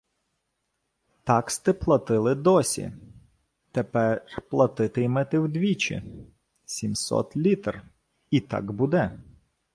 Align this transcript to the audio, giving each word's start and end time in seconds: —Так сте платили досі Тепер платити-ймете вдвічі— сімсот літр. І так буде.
—Так 1.23 1.51
сте 1.51 1.73
платили 1.73 2.35
досі 2.35 2.91
Тепер 3.71 4.25
платити-ймете 4.49 5.39
вдвічі— 5.39 6.03
сімсот 6.65 7.37
літр. 7.37 7.83
І 8.31 8.39
так 8.39 8.71
буде. 8.71 9.19